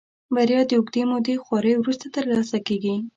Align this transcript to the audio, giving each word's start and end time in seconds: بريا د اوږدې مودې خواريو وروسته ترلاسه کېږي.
بريا 0.33 0.61
د 0.67 0.71
اوږدې 0.77 1.03
مودې 1.09 1.35
خواريو 1.43 1.81
وروسته 1.81 2.05
ترلاسه 2.15 2.57
کېږي. 2.67 2.95